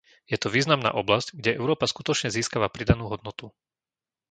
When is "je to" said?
0.25-0.49